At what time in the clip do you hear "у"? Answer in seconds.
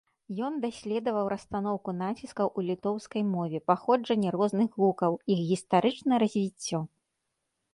2.61-2.63